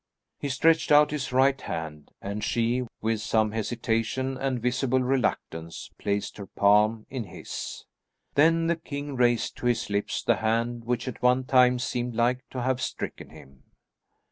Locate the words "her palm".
6.37-7.05